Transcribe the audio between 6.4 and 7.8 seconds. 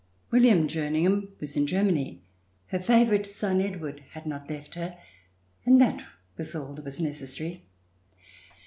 all that was necessary.